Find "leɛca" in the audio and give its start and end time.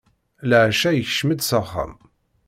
0.49-0.89